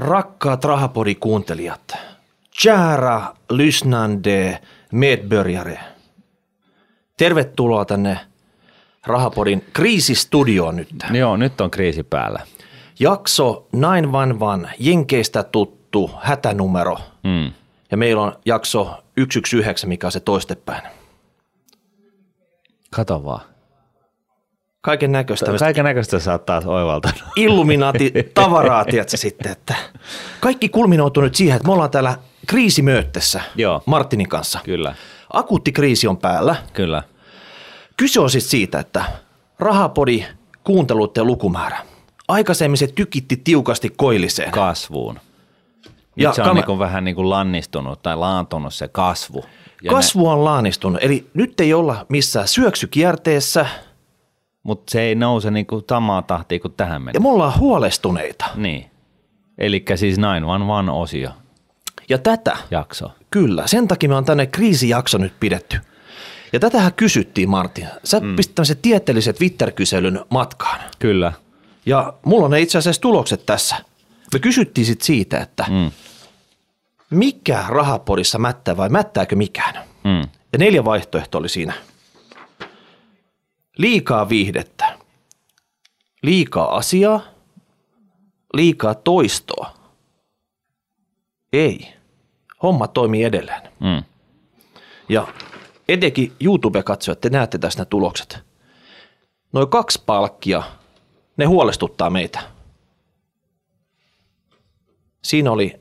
[0.00, 1.96] Rakkaat Rahapodi-kuuntelijat,
[2.62, 4.58] kära lyssnande
[4.92, 5.78] medbörjare.
[7.16, 8.20] Tervetuloa tänne
[9.06, 10.88] Rahapodin kriisistudioon nyt.
[11.12, 12.40] Joo, nyt on kriisi päällä.
[13.00, 16.96] Jakso 911, Jenkeistä tuttu hätänumero.
[17.24, 17.52] Mm.
[17.90, 20.82] Ja meillä on jakso 119, mikä on se toistepäin.
[22.90, 23.40] Kato vaan.
[24.82, 25.46] Kaiken näköistä.
[25.58, 27.22] Kaiken näköistä taas oivaltanut.
[27.36, 29.74] Illuminaati tavaraa, tiedätkö sitten, että
[30.40, 33.82] kaikki kulminoituu nyt siihen, että me ollaan täällä kriisimööttessä Joo.
[33.86, 34.58] Martinin kanssa.
[34.64, 34.94] Kyllä,
[35.32, 36.56] Akuutti kriisi on päällä.
[36.72, 37.02] kyllä.
[37.96, 39.04] Kyse on siis siitä, että
[39.58, 40.24] rahapodi
[40.64, 41.78] kuunteluiden lukumäärä.
[42.28, 44.50] Aikaisemmin se tykitti tiukasti koilliseen.
[44.50, 45.14] Kasvuun.
[45.14, 49.44] Nyt Ja se on kam- niin vähän niin kuin lannistunut tai laantunut se kasvu.
[49.82, 53.66] Ja Kasvu on laanistunut, eli nyt ei olla missään syöksykierteessä
[54.62, 57.20] mutta se ei nouse niin kuin samaa tahtia kuin tähän ja mennessä.
[57.22, 58.44] me ollaan huolestuneita.
[58.54, 58.90] Niin.
[59.58, 61.30] Eli siis 911-osio
[62.08, 63.10] Ja tätä, jakso.
[63.30, 65.78] kyllä, sen takia me on tänne kriisijakso nyt pidetty.
[66.52, 67.88] Ja tätähän kysyttiin, Martin.
[68.04, 68.36] Sä mm.
[68.36, 70.80] pistit tämmöisen tieteellisen Twitter-kyselyn matkaan.
[70.98, 71.32] Kyllä.
[71.86, 73.76] Ja mulla on ne itse asiassa tulokset tässä.
[74.32, 75.90] Me kysyttiin sit siitä, että Mm.
[77.10, 79.74] mikä rahapodissa mättää vai mättääkö mikään?
[80.04, 80.20] Mm.
[80.52, 81.72] Ja neljä vaihtoehtoa oli siinä.
[83.80, 84.98] Liikaa viihdettä,
[86.22, 87.20] liikaa asiaa,
[88.54, 89.74] liikaa toistoa.
[91.52, 91.94] Ei.
[92.62, 93.62] Homma toimii edelleen.
[93.62, 94.04] Mm.
[95.08, 95.28] Ja
[95.88, 98.38] etenkin YouTube-katsojat, te näette tästä ne tulokset.
[99.52, 100.62] Noin kaksi palkkia,
[101.36, 102.40] ne huolestuttaa meitä.
[105.22, 105.80] Siinä oli,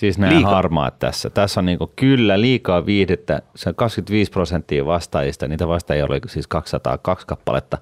[0.00, 0.50] Siis nämä Liika.
[0.50, 1.30] harmaat tässä.
[1.30, 3.42] Tässä on niinku kyllä liikaa viihdettä.
[3.56, 5.48] Se on 25 prosenttia vastaajista.
[5.48, 7.78] Niitä vastaajia oli siis 202 kappaletta.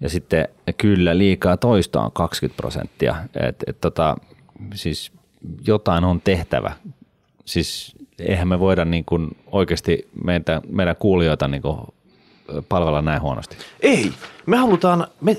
[0.00, 3.16] Ja sitten kyllä liikaa toista on 20 prosenttia.
[3.48, 4.16] Et, et tota,
[4.74, 5.12] siis
[5.66, 6.72] jotain on tehtävä.
[7.44, 11.78] Siis eihän me voida niin kuin oikeasti meitä, meidän kuulijoita niin kuin
[12.68, 13.56] palvella näin huonosti.
[13.80, 14.12] ei,
[14.46, 15.36] me halutaan, me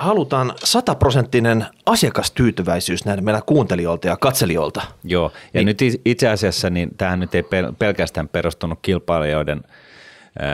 [0.00, 4.82] halutaan sataprosenttinen asiakastyytyväisyys näiden meidän kuuntelijoilta ja katselijoilta.
[5.04, 5.66] Joo, ja Niin.
[5.66, 9.60] nyt itse asiassa niin tämähän nyt ei pel- pelkästään perustunut kilpailijoiden
[10.38, 10.48] ää,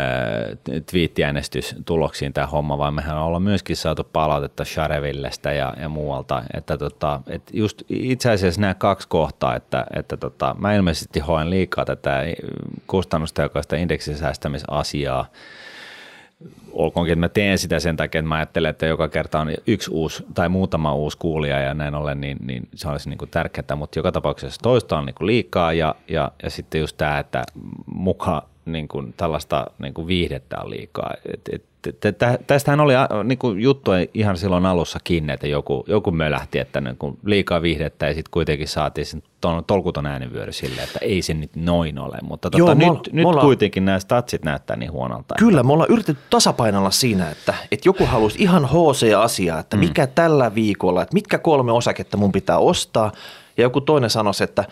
[0.91, 7.21] twiittiäänestystuloksiin tämä homma, vaan mehän ollaan myöskin saatu palautetta Sharevillestä ja, ja muualta, että tota,
[7.27, 12.23] et just itse asiassa nämä kaksi kohtaa, että, että tota, mä ilmeisesti hoen liikaa tätä
[12.87, 15.27] kustannustehokasta indeksisäästämisasiaa,
[16.73, 19.91] olkoonkin, että mä teen sitä sen takia, että mä ajattelen, että joka kerta on yksi
[19.91, 23.77] uusi tai muutama uusi kuulija ja näin ollen, niin, niin se olisi niin kuin tärkeää,
[23.77, 27.43] mutta joka tapauksessa toista on niin kuin liikaa ja, ja, ja sitten just tämä, että
[27.87, 31.15] muka niin kuin tällaista niin kuin viihdettä on liikaa.
[31.33, 31.65] Et, et,
[32.47, 32.93] tästähän oli
[33.25, 38.07] niin kuin juttu ihan silloin alussakin, että joku, joku mölähti, että niin kuin liikaa viihdettä
[38.07, 42.19] ja sitten kuitenkin saatiin sen ton, tolkuton äänivyöry sille, että ei se nyt noin ole,
[42.23, 45.35] mutta Joo, tota, nyt, olla- nyt olla- kuitenkin nämä statsit näyttää niin huonolta.
[45.39, 50.55] Kyllä, me ollaan yritetty tasapainolla siinä, että, että joku haluaisi ihan HC-asiaa, että mikä tällä
[50.55, 53.13] viikolla, että mitkä kolme osaketta mun pitää ostaa.
[53.57, 54.65] Ja joku toinen sanoisi, että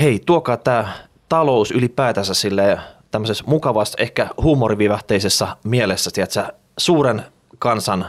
[0.00, 0.88] hei, tuokaa tämä
[1.28, 2.78] talous ylipäätänsä sille
[3.14, 6.44] tämmöisessä mukavassa, ehkä huumorivivahteisessa mielessä, tiedätkö,
[6.78, 7.22] suuren
[7.58, 8.06] kansan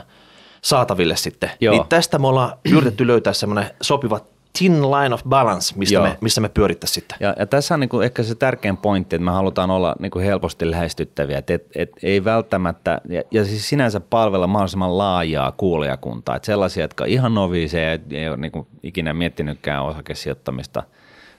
[0.62, 1.52] saataville sitten.
[1.62, 1.76] Joo.
[1.76, 4.20] Niin tästä me ollaan yritetty löytää semmoinen sopiva
[4.58, 6.04] thin line of balance, mistä, Joo.
[6.04, 7.18] me, missä me pyörittäisiin sitten.
[7.20, 10.12] Ja, ja tässä on niin kuin ehkä se tärkein pointti, että me halutaan olla niin
[10.12, 15.52] kuin helposti lähestyttäviä, että et, et ei välttämättä, ja, ja siis sinänsä palvella mahdollisimman laajaa
[15.52, 20.84] kuulijakuntaa, että sellaisia, jotka ihan noviiseja ja ei ole niin kuin ikinä miettinytkään osakesijoittamista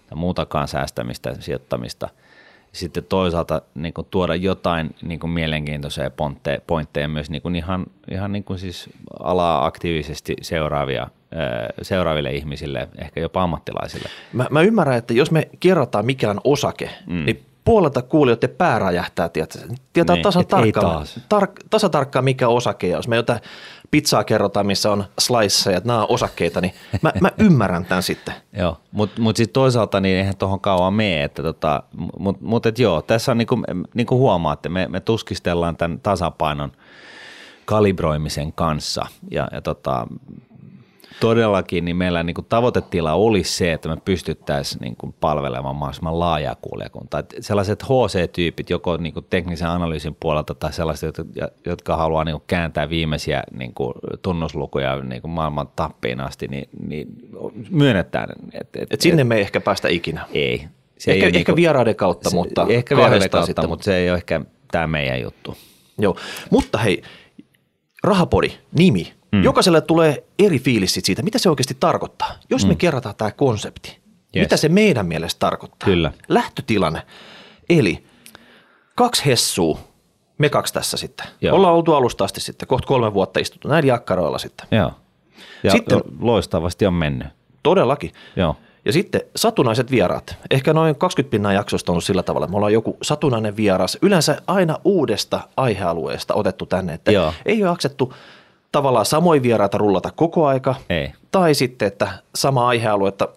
[0.08, 2.08] tai muutakaan säästämistä sijoittamista.
[2.76, 7.86] Sitten toisaalta niin kuin tuoda jotain niin kuin mielenkiintoisia pointteja, pointteja myös niin kuin ihan,
[8.10, 11.06] ihan niin kuin siis alaa aktiivisesti seuraavia,
[11.82, 14.08] seuraaville ihmisille, ehkä jopa ammattilaisille.
[14.32, 17.24] Mä, mä ymmärrän, että jos me kerrotaan mikä on osake, mm.
[17.24, 19.58] niin puolelta kuulijoiden pää räjähtää, tiedätkö?
[19.92, 23.40] tietää Niin, ei tarkkaan, tar, tasa tarkkaan mikä osake, ja jos me jotain
[23.90, 28.34] pizzaa kerrotaan, missä on sliceja, että nämä on osakkeita, niin mä, mä ymmärrän tämän sitten.
[28.52, 31.82] Joo, mutta mut sitten toisaalta niin eihän tuohon kauan mene, että tota,
[32.18, 33.62] mutta mut et joo, tässä on niinku,
[33.94, 36.72] niinku huomaatte, me, me tuskistellaan tämän tasapainon
[37.64, 40.06] kalibroimisen kanssa ja, ja tota,
[41.20, 46.18] todellakin niin meillä niin kuin tavoitetila olisi se, että me pystyttäisiin niin kuin palvelemaan mahdollisimman
[46.20, 47.20] laajaa kuulijakuntaa.
[47.20, 52.32] Et sellaiset HC-tyypit, joko niin kuin teknisen analyysin puolelta tai sellaiset, jotka, jotka haluaa niin
[52.34, 57.06] kuin kääntää viimeisiä niin kuin tunnuslukuja niin kuin maailman tappiin asti, niin, niin
[57.70, 58.28] myönnetään.
[58.52, 60.26] Et, et, Et sinne me ei ehkä päästä ikinä.
[60.32, 60.64] ei.
[60.98, 63.68] Se Ehkä, ei ehkä niinku- vieraiden kautta, se- mutta Ehkä vieraiden kautta, sitten.
[63.68, 64.40] mutta se ei ole ehkä
[64.72, 65.56] tämä meidän juttu.
[65.98, 66.16] Joo,
[66.50, 67.02] mutta hei,
[68.04, 68.48] Rahapodi,
[68.78, 69.12] nimi.
[69.36, 69.44] Hmm.
[69.44, 72.32] Jokaiselle tulee eri fiilis siitä, mitä se oikeasti tarkoittaa.
[72.50, 72.68] Jos hmm.
[72.68, 73.98] me kerrataan tämä konsepti,
[74.36, 74.44] yes.
[74.44, 75.86] mitä se meidän mielestä tarkoittaa.
[75.86, 76.12] Kyllä.
[76.28, 77.02] Lähtötilanne.
[77.68, 78.04] Eli
[78.94, 79.78] kaksi hessua,
[80.38, 81.26] me kaksi tässä sitten.
[81.40, 81.56] Joo.
[81.56, 84.66] Ollaan oltu alusta asti sitten, kohta kolme vuotta istuttu näin jakkaroilla sitten.
[84.70, 84.92] Joo.
[85.62, 87.28] Ja sitten, loistavasti on mennyt.
[87.62, 88.12] Todellakin.
[88.36, 88.56] Joo.
[88.84, 90.36] Ja sitten satunnaiset vieraat.
[90.50, 93.98] Ehkä noin 20 pinnan jaksosta on ollut sillä tavalla, että me ollaan joku satunnainen vieras.
[94.02, 97.32] Yleensä aina uudesta aihealueesta otettu tänne, että Joo.
[97.46, 98.12] ei ole aksettu
[98.76, 100.74] tavallaan samoin vieraita rullata koko aika.
[100.90, 101.12] Ei.
[101.30, 103.28] Tai sitten, että sama aihealuetta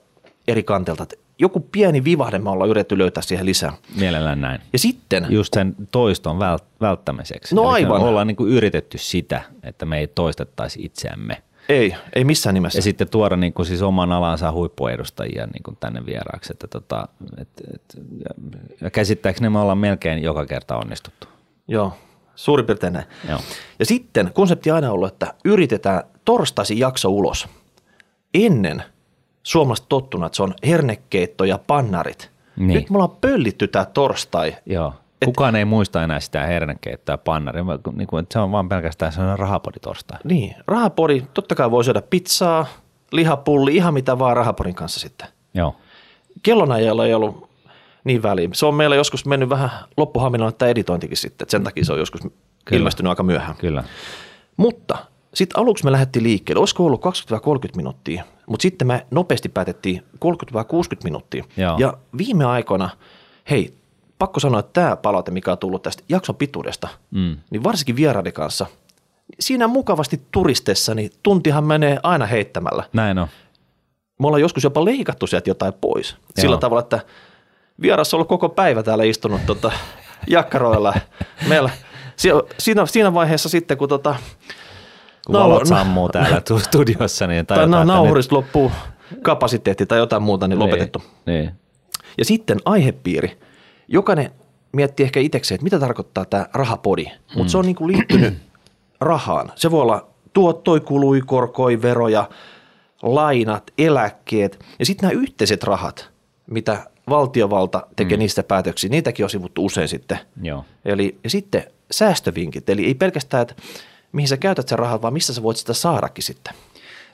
[0.47, 1.05] eri kantelta.
[1.39, 3.73] Joku pieni vivahde me ollaan yritetty löytää siihen lisää.
[3.99, 4.61] Mielellään näin.
[4.73, 5.25] Ja sitten...
[5.29, 7.55] Just sen toiston vält- välttämiseksi.
[7.55, 8.01] No Eli aivan.
[8.01, 11.43] Ollaan niin kuin yritetty sitä, että me ei toistettaisi itseämme.
[11.69, 12.77] Ei, ei missään nimessä.
[12.77, 16.53] Ja sitten tuoda niin kuin siis oman alansa huippuedustajia niin kuin tänne vieraaksi.
[16.53, 17.07] Että tota,
[17.37, 17.97] et, et,
[18.81, 21.27] ja käsittääkseni me ollaan melkein joka kerta onnistuttu.
[21.67, 21.93] Joo,
[22.39, 23.05] suurin piirtein näin.
[23.29, 23.39] Joo.
[23.79, 27.47] Ja sitten konsepti aina ollut, että yritetään torstaisin jakso ulos.
[28.33, 28.83] Ennen
[29.43, 32.31] suomalaiset tottunut, että se on hernekeitto ja pannarit.
[32.55, 32.67] Niin.
[32.67, 34.55] Nyt me ollaan pöllitty tämä torstai.
[34.65, 34.93] Joo.
[35.25, 37.61] Kukaan ei muista enää sitä hernekeittoa ja pannari,
[37.95, 40.19] niin kuin, että se on vaan pelkästään sellainen rahapodi torstai.
[40.23, 42.65] Niin, rahapodi, totta kai voi syödä pizzaa,
[43.11, 45.27] lihapulli, ihan mitä vaan rahapodin kanssa sitten.
[45.53, 45.75] Joo.
[46.43, 47.48] Kellonajalla ei ollut
[48.03, 48.55] niin väliin.
[48.55, 51.99] Se on meillä joskus mennyt vähän loppuhaminalla tämä editointikin sitten, että sen takia se on
[51.99, 52.79] joskus Kyllä.
[52.79, 53.55] ilmestynyt aika myöhään.
[53.57, 53.83] Kyllä.
[54.57, 54.97] Mutta
[55.33, 57.09] sitten aluksi me lähdettiin liikkeelle, olisiko ollut 20-30
[57.75, 60.29] minuuttia, mutta sitten me nopeasti päätettiin 30-60
[61.03, 61.43] minuuttia.
[61.57, 61.77] Joo.
[61.77, 62.89] Ja viime aikoina,
[63.49, 63.73] hei,
[64.19, 67.37] pakko sanoa, että tämä palaute, mikä on tullut tästä jakson pituudesta, mm.
[67.49, 68.65] niin varsinkin vieraiden kanssa,
[69.39, 72.83] siinä mukavasti turistessa, niin tuntihan menee aina heittämällä.
[72.93, 73.27] Näin on.
[74.19, 76.11] Me ollaan joskus jopa leikattu sieltä jotain pois.
[76.11, 76.19] Joo.
[76.41, 76.99] Sillä tavalla, että
[77.81, 79.71] vieras on ollut koko päivä täällä istunut tota,
[80.27, 80.93] jakkaroilla.
[81.47, 81.69] Meillä,
[82.57, 84.15] siinä, siinä vaiheessa sitten, kun tota,
[85.25, 87.27] kun no, valot sammuu täällä studiossa.
[87.27, 88.43] Niin, tai, tai jotain, nauhurista nyt...
[88.43, 88.71] loppuu
[89.21, 91.03] kapasiteetti tai jotain muuta, niin, niin lopetettu.
[91.25, 91.51] Niin.
[92.17, 93.37] Ja sitten aihepiiri–
[93.89, 94.31] jokainen
[94.71, 97.47] miettii ehkä itsekseen, että mitä tarkoittaa tämä rahapodi, mutta mm.
[97.47, 98.33] se on niin kuin liittynyt
[99.01, 99.51] rahaan.
[99.55, 102.29] Se voi olla tuottoi, kului, korkoi, veroja,
[103.01, 106.09] lainat, eläkkeet ja sitten nämä yhteiset rahat,
[106.47, 108.19] mitä valtiovalta tekee mm.
[108.19, 110.19] niistä päätöksiä, niitäkin on sivuttu usein sitten.
[110.41, 110.65] Joo.
[110.85, 113.55] Eli ja sitten säästövinkit, eli ei pelkästään, että
[114.11, 116.53] mihin sä käytät sen rahat, vaan missä sä voit sitä saadakin sitten.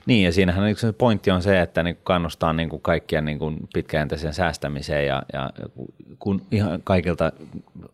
[0.06, 3.56] Niin ja siinähän se pointti on se, että niin kannustaa niin kuin kaikkia niin kuin
[3.74, 5.50] pitkäjänteiseen säästämiseen ja, ja
[6.18, 7.32] kun ihan kaikilta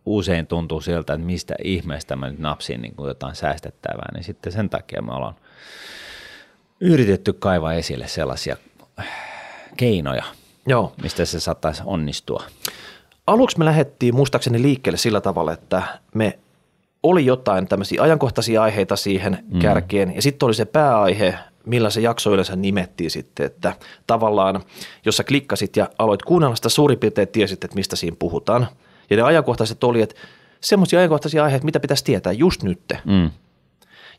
[0.07, 4.53] usein tuntuu siltä, että mistä ihmeestä mä nyt napsin niin kuin jotain säästettävää, niin sitten
[4.53, 5.35] sen takia me ollaan
[6.81, 8.57] yritetty kaivaa esille sellaisia
[9.77, 10.25] keinoja,
[10.67, 10.93] Joo.
[11.03, 12.43] mistä se saattaisi onnistua.
[13.27, 15.83] Aluksi me lähdettiin muistaakseni liikkeelle sillä tavalla, että
[16.15, 16.39] me
[17.03, 19.61] oli jotain tämmöisiä ajankohtaisia aiheita siihen mm.
[19.61, 21.35] kärkeen ja sitten oli se pääaihe,
[21.67, 23.73] millä se jakso yleensä nimettiin sitten, että
[24.07, 24.63] tavallaan,
[25.05, 28.67] jos sä klikkasit ja aloit kuunnella sitä suurin piirtein tiesit, että mistä siinä puhutaan.
[29.11, 30.15] Ja ne ajankohtaiset oli, että
[30.61, 32.93] semmoisia ajankohtaisia aiheita, mitä pitäisi tietää just nyt.
[33.05, 33.31] Mm.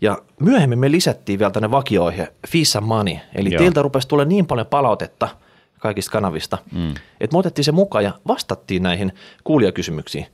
[0.01, 3.59] Ja myöhemmin me lisättiin vielä tänne vakioihe Fissa Money, eli Joo.
[3.59, 5.29] teiltä rupesi tulla niin paljon palautetta
[5.83, 6.89] kaikista kanavista, mm.
[6.91, 9.11] että me otettiin se mukaan ja vastattiin näihin
[9.43, 10.25] kuulijakysymyksiin.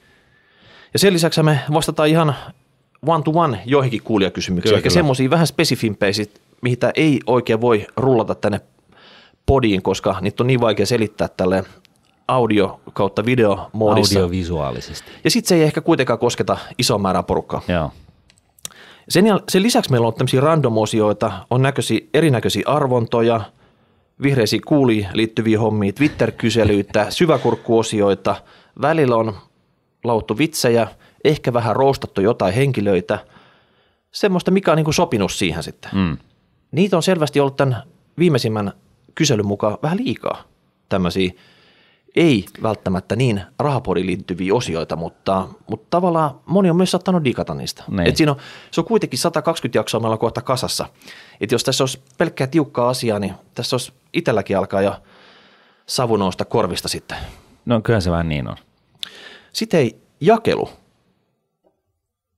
[0.93, 2.35] Ja sen lisäksi me vastataan ihan
[3.07, 6.11] one to one joihinkin kuulijakysymyksiin, eli semmoisia vähän spesifimpejä
[6.61, 8.61] mihin ei oikein voi rullata tänne
[9.45, 11.63] podiin, koska niitä on niin vaikea selittää tälle
[12.27, 14.19] audio kautta video moodissa.
[14.19, 15.11] Audiovisuaalisesti.
[15.23, 17.61] Ja sitten se ei ehkä kuitenkaan kosketa iso määrää porukkaa.
[17.67, 17.91] Joo.
[19.09, 23.41] Sen, sen lisäksi meillä on tämmöisiä random-osioita, on näköisiä, erinäköisiä arvontoja,
[24.21, 28.35] vihreisiin kuuliin liittyviä hommia, Twitter-kyselyitä, syväkurkkuosioita,
[28.81, 29.35] välillä on
[30.03, 30.87] lauttu vitsejä,
[31.23, 33.19] ehkä vähän roostattu jotain henkilöitä,
[34.11, 35.91] semmoista, mikä on niin kuin sopinut siihen sitten.
[35.93, 36.17] Mm.
[36.71, 37.83] Niitä on selvästi ollut tämän
[38.19, 38.71] viimeisimmän
[39.15, 40.43] kyselyn mukaan vähän liikaa
[40.89, 41.31] tämmöisiä
[42.15, 47.83] ei välttämättä niin rahapodiin liittyviä osioita, mutta, mutta tavallaan moni on myös saattanut digata niistä.
[47.87, 48.07] Niin.
[48.07, 48.37] Et siinä on,
[48.71, 50.85] se on kuitenkin 120 jaksoa meillä on kohta kasassa.
[51.41, 54.95] Et jos tässä olisi pelkkää tiukkaa asiaa, niin tässä olisi itselläkin alkaa jo
[55.85, 57.17] savu nousta korvista sitten.
[57.65, 58.55] No kyllä se vähän niin on.
[59.53, 60.69] Sitten ei jakelu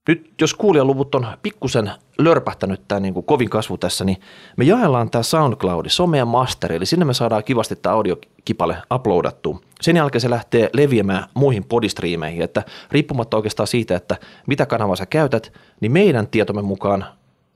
[0.08, 4.22] nyt jos kuulijaluvut on pikkusen lörpähtänyt tämä niin kuin kovin kasvu tässä, niin
[4.58, 8.77] me jaellaan tämä SoundCloud, se on meidän masteri, eli sinne me saadaan kivasti tämä audiokipale
[8.93, 9.60] uploadattua.
[9.81, 14.17] Sen jälkeen se lähtee leviämään muihin podistriimeihin, että riippumatta oikeastaan siitä, että
[14.48, 17.05] mitä kanavaa sä käytät, niin meidän tietomme mukaan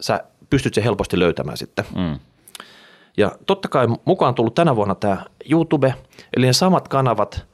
[0.01, 1.85] sä pystyt se helposti löytämään sitten.
[1.95, 2.19] Mm.
[3.17, 5.93] Ja totta kai mukaan tullut tänä vuonna tämä YouTube,
[6.37, 7.45] eli ne samat kanavat,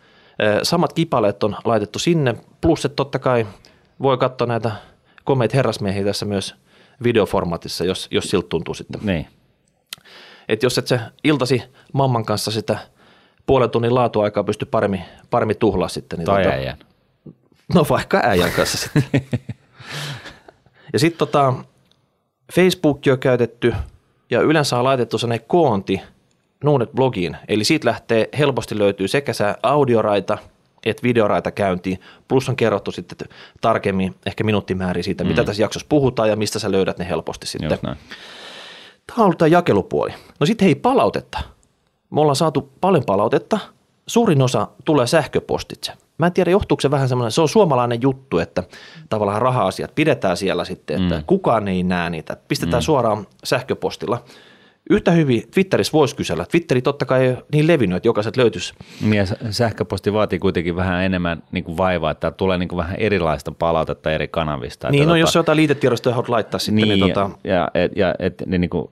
[0.63, 3.48] samat kipaleet on laitettu sinne, plus että totta kai–
[4.01, 4.72] voi katsoa näitä
[5.24, 6.55] komeita herrasmiehiä tässä myös
[7.03, 9.01] videoformaatissa, jos, jos siltä tuntuu sitten.
[9.03, 9.27] Niin.
[10.50, 12.77] Että jos et se iltasi mamman kanssa sitä
[13.46, 16.20] puolen tunnin laatuaikaa pysty paremmin, paremmin tuhlaa sitten.
[16.20, 16.77] Niin Tai tota, äijän.
[17.74, 19.03] No vaikka äijän kanssa sitten.
[20.93, 21.53] ja sitten tota,
[22.53, 23.74] Facebook on käytetty
[24.29, 26.01] ja yleensä on laitettu sellainen koonti
[26.63, 27.38] Nuunet-blogiin.
[27.48, 30.38] Eli siitä lähtee, helposti löytyy sekä se audioraita
[30.85, 33.17] että videoraita käyntiin, plus on kerrottu sitten
[33.61, 35.27] tarkemmin ehkä minuuttimääriä siitä, mm.
[35.27, 37.79] mitä tässä jaksossa puhutaan ja mistä sä löydät ne helposti sitten.
[37.79, 37.95] Tämä
[39.17, 40.13] on ollut tämä jakelupuoli.
[40.39, 41.39] No sitten hei, palautetta.
[42.09, 43.59] Me ollaan saatu paljon palautetta.
[44.07, 45.93] Suurin osa tulee sähköpostitse.
[46.17, 48.63] Mä en tiedä, johtuuko se vähän semmoinen, se on suomalainen juttu, että
[49.09, 51.23] tavallaan raha-asiat pidetään siellä sitten, että mm.
[51.27, 52.38] kukaan ei näe niitä.
[52.47, 52.85] Pistetään mm.
[52.85, 54.23] suoraan sähköpostilla.
[54.91, 56.45] Yhtä hyvin Twitterissä voisi kysellä.
[56.45, 58.74] Twitteri totta kai ei niin levinnyt, että jokaiset löytyisi.
[59.01, 62.77] Niin ja sä- sähköposti vaatii kuitenkin vähän enemmän niin kuin vaivaa, että tulee niin kuin
[62.77, 64.89] vähän erilaista palautetta eri kanavista.
[64.89, 67.91] Niin, että no tota- jos jotain liitetiedostoja haluat laittaa sitten, niin, niin, tota, ja, et,
[67.95, 68.88] ja et, niin, niin kuin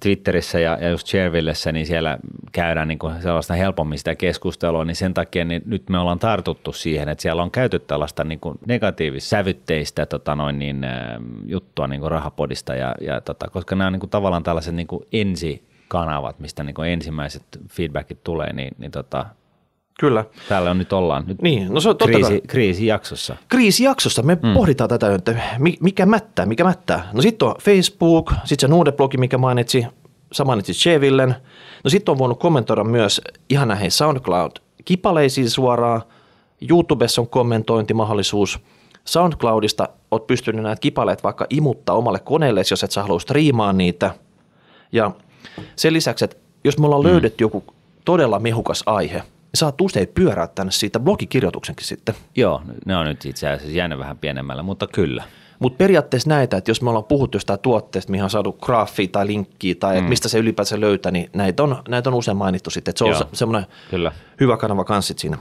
[0.00, 2.18] Twitterissä ja, ja just Sharevillessä, niin siellä
[2.52, 6.72] käydään niin kuin sellaista helpommin sitä keskustelua, niin sen takia niin nyt me ollaan tartuttu
[6.72, 10.92] siihen, että siellä on käytetty tällaista niin kuin negatiivista sävytteistä tota noin, niin, äh,
[11.46, 14.86] juttua niin kuin rahapodista, ja, ja tota, koska nämä on niin kuin tavallaan tällaiset niin
[14.86, 19.26] kuin ensikanavat, mistä niin kuin ensimmäiset feedbackit tulee, niin, niin tota,
[20.00, 20.24] kyllä.
[20.48, 22.22] täällä on nyt ollaan nyt Niin, no se on totta kai.
[22.22, 23.36] kriisi, kriisijaksossa.
[23.48, 24.54] kriisijaksossa me mm.
[24.54, 27.08] pohditaan tätä, että mi- mikä mättää, mikä mättää.
[27.12, 29.86] No sitten on Facebook, sitten se Nuude-blogi, mikä mainitsi,
[30.32, 31.34] sä mainitsit Chevillen.
[31.84, 36.02] No sitten on voinut kommentoida myös ihan näihin SoundCloud-kipaleisiin suoraan.
[36.70, 38.58] YouTubessa on kommentointimahdollisuus.
[39.04, 44.14] SoundCloudista oot pystynyt näitä kipaleet vaikka imuttaa omalle koneelle, jos et sä halua striimaa niitä.
[44.92, 45.10] Ja
[45.76, 47.08] sen lisäksi, että jos me ollaan mm.
[47.08, 47.64] löydetty joku
[48.04, 52.14] todella mehukas aihe, niin saat usein pyöräyttää siitä blogikirjoituksenkin sitten.
[52.36, 55.24] Joo, ne on nyt itse asiassa jäänyt vähän pienemmällä, mutta kyllä.
[55.58, 59.26] Mutta periaatteessa näitä, että jos me ollaan puhuttu jostain tuotteesta, mihin on saatu graafia tai
[59.26, 60.08] linkkiä tai mm.
[60.08, 62.90] mistä se ylipäänsä löytää, niin näitä on, näitä on usein mainittu sitten.
[62.92, 63.18] Että se on Joo.
[63.18, 64.12] se, semmoinen Kyllä.
[64.40, 65.38] hyvä kanava kanssit siinä.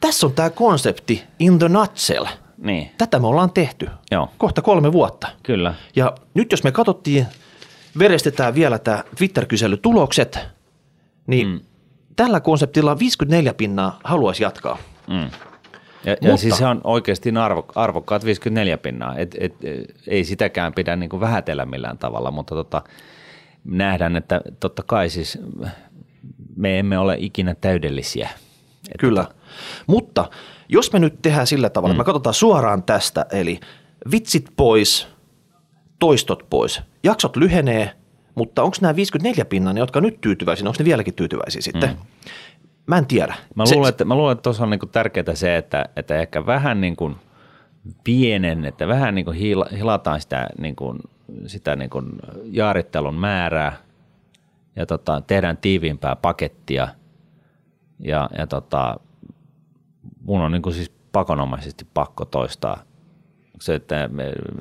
[0.00, 2.26] Tässä on tämä konsepti in the nutshell.
[2.58, 4.28] Niin, Tätä me ollaan tehty Joo.
[4.38, 5.28] kohta kolme vuotta.
[5.42, 5.74] kyllä.
[5.96, 7.26] Ja nyt jos me katsottiin,
[7.98, 10.38] verestetään vielä tämä Twitter-kyselytulokset,
[11.26, 11.60] niin mm.
[12.16, 14.78] tällä konseptilla 54 pinnaa haluaisi jatkaa.
[15.06, 15.30] Mm.
[16.04, 19.16] Ja, ja siis se on oikeasti arvo, arvokkaat 54 pinnaa.
[19.16, 22.82] Et, et, et, ei sitäkään pidä niin kuin vähätellä millään tavalla, mutta tota,
[23.64, 25.38] nähdään, että totta kai siis
[26.56, 28.28] me emme ole ikinä täydellisiä.
[28.88, 29.26] Et Kyllä.
[29.86, 30.30] Mutta
[30.68, 31.98] jos me nyt tehdään sillä tavalla, mm.
[31.98, 33.60] me katsotaan suoraan tästä, eli
[34.10, 35.08] vitsit pois,
[35.98, 36.80] toistot pois.
[37.08, 37.92] Jaksot lyhenee,
[38.34, 41.90] mutta onko nämä 54 pinnaa, ne, jotka nyt tyytyväisiä, onko ne vieläkin tyytyväisiä sitten?
[41.90, 41.96] Mm.
[42.86, 43.34] Mä en tiedä.
[43.54, 46.46] Mä Se- luulen, että, mä luulen, että tuossa on niin tärkeää se, että, että ehkä
[46.46, 47.16] vähän niin kuin
[48.04, 50.98] pienen, että vähän niin kuin hila- hilataan sitä, niin kuin,
[51.46, 52.06] sitä niin kuin
[52.44, 53.76] jaarittelun määrää
[54.76, 56.88] ja tota, tehdään tiiviimpää pakettia
[57.98, 59.00] ja, ja tota,
[60.24, 62.82] mun on niin kuin siis pakonomaisesti pakko toistaa
[63.60, 64.08] se, että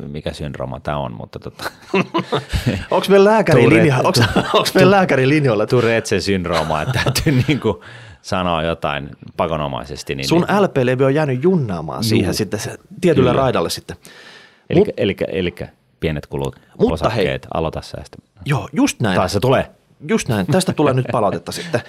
[0.07, 1.63] mikä syndrooma tämä on, mutta tota,
[2.91, 3.95] Onko meillä lääkäri linja?
[4.75, 5.65] Meillä lääkäri linjoilla?
[5.65, 7.77] Tourette'n syndrooma, että täytyy niin kuin
[8.21, 10.15] sanoa jotain pakonomaisesti.
[10.15, 12.33] Niin, Sun niin, LP-levy on jäänyt junnaamaan siihen Juu.
[12.33, 13.41] sitten se, tietylle Kyllä.
[13.41, 13.97] raidalle sitten.
[14.69, 15.55] Eli, Mut- eli, eli
[15.99, 18.17] pienet kulut, Mutta osakkeet, aloita säästä.
[18.45, 19.15] Joo, just näin.
[19.15, 19.71] Taas se tulee.
[20.07, 20.47] Just näin.
[20.47, 21.81] Tästä tulee nyt palautetta sitten.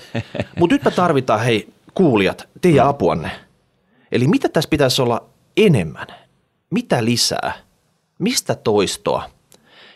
[0.58, 2.90] Mutta nyt me tarvitaan, hei kuulijat, teidän Mm.
[2.90, 3.30] apuanne.
[4.12, 5.24] Eli mitä tässä pitäisi olla
[5.56, 6.06] enemmän?
[6.70, 7.52] Mitä lisää?
[8.18, 9.30] Mistä toistoa?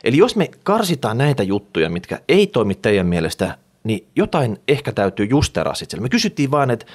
[0.05, 5.27] Eli jos me karsitaan näitä juttuja, mitkä ei toimi teidän mielestä, niin jotain ehkä täytyy
[5.27, 6.03] justeraa sitten.
[6.03, 6.87] Me kysyttiin vain, että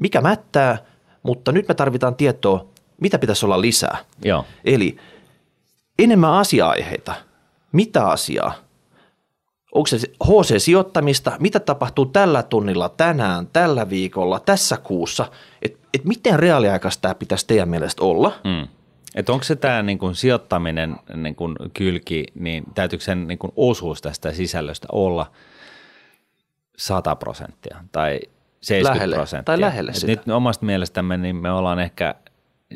[0.00, 0.78] mikä mättää,
[1.22, 2.66] mutta nyt me tarvitaan tietoa,
[3.00, 3.98] mitä pitäisi olla lisää.
[4.24, 4.96] Joo, Eli
[5.98, 7.14] enemmän asia-aiheita.
[7.72, 8.54] Mitä asiaa?
[9.74, 11.32] Onko se HC-sijoittamista?
[11.40, 15.30] Mitä tapahtuu tällä tunnilla, tänään, tällä viikolla, tässä kuussa?
[15.62, 18.32] Et, et miten reaaliaikaista tämä pitäisi teidän mielestä olla?
[18.44, 18.68] mm.
[19.14, 23.52] Et onko se tämä niin kun sijoittaminen niin kun kylki, niin täytyykö sen niin kun
[23.56, 25.30] osuus tästä sisällöstä olla
[26.76, 28.20] 100 prosenttia tai
[28.60, 29.44] 70 Lähelle, prosenttia?
[29.44, 30.06] tai lähelle Et sitä.
[30.12, 32.14] Nyt omasta mielestämme niin me ollaan ehkä,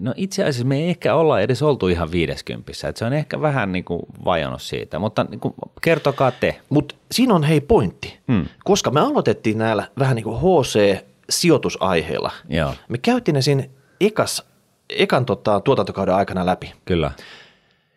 [0.01, 3.41] no itse asiassa me ei ehkä olla edes oltu ihan 50, että se on ehkä
[3.41, 6.61] vähän niin kuin vajonnut siitä, mutta niin kuin, kertokaa te.
[6.69, 8.45] Mutta siinä on hei pointti, Hmm.
[8.65, 12.31] koska me aloitettiin näillä vähän niin kuin HC-sijoitusaiheilla.
[12.49, 13.65] Joo, Me käytiin ne siinä
[14.01, 14.47] ekas,
[14.91, 16.73] ekan tota, tuotantokauden aikana läpi.
[16.85, 17.11] kyllä.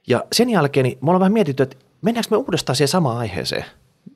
[0.08, 3.66] Ja sen jälkeen niin me ollaan vähän mietitty, että mennäänkö me uudestaan siihen samaan aiheeseen.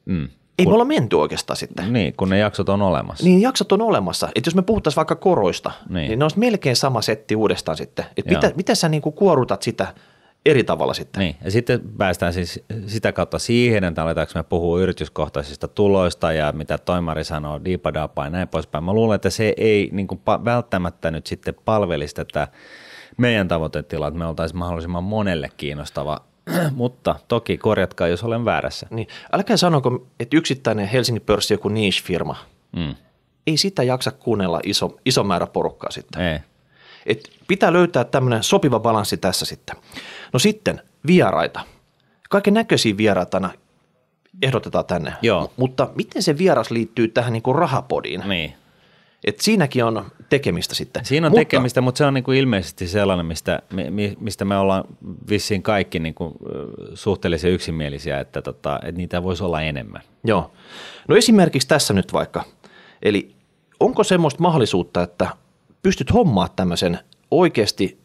[0.05, 0.29] Mm.
[0.59, 1.93] Ei me olla menty oikeastaan sitten.
[1.93, 3.23] Niin, kun ne jaksot on olemassa.
[3.25, 4.29] Niin jaksot on olemassa.
[4.35, 6.19] Että jos me puhuttaisiin vaikka koroista, niin, Niin.
[6.19, 8.05] ne olisi melkein sama setti uudestaan sitten.
[8.17, 9.93] Että mitä, miten sä niin kuin kuorutat sitä
[10.45, 11.19] eri tavalla sitten.
[11.19, 16.51] Niin, ja sitten päästään siis sitä kautta siihen, että aletaanko me puhua yrityskohtaisista tuloista ja
[16.51, 18.83] mitä toimari sanoo, diipadapa ja näin poispäin.
[18.83, 22.47] Mä luulen, että se ei niin kuin välttämättä nyt sitten palvelisi tätä
[23.17, 26.19] meidän tavoitetilaa, että me oltaisiin mahdollisimman monelle kiinnostava,
[26.71, 28.87] mutta toki korjatkaa, jos olen väärässä.
[28.89, 32.35] Niin, älkää sanoko, että yksittäinen Helsingin pörssi joku niche-firma,
[32.75, 32.95] mm.
[33.47, 36.21] ei sitä jaksa kuunnella iso, iso määrä porukkaa sitten.
[36.21, 36.39] Ei.
[37.05, 39.75] Et pitää löytää tämmöinen sopiva balanssi tässä sitten.
[40.33, 41.59] No sitten vieraita.
[42.29, 43.49] Kaiken näköisiä vieraita
[44.41, 45.13] ehdotetaan tänne.
[45.21, 45.43] Joo.
[45.43, 48.23] M- mutta miten se vieras liittyy tähän niin kuin rahapodiin?
[48.25, 48.53] Niin.
[49.25, 51.05] Et siinäkin on tekemistä sitten.
[51.05, 53.61] Siinä on mutta, tekemistä, mutta se on niin kuin ilmeisesti sellainen, mistä,
[54.19, 54.83] mistä me ollaan
[55.29, 56.33] vissiin kaikki niin kuin
[56.93, 60.01] suhteellisen yksimielisiä, että, tota, että niitä voisi olla enemmän.
[60.23, 60.51] Joo.
[61.07, 62.43] No esimerkiksi tässä nyt vaikka.
[63.01, 63.35] Eli
[63.79, 65.27] onko semmoista mahdollisuutta, että
[65.83, 66.99] pystyt hommaa tämmöisen
[67.31, 68.02] oikeasti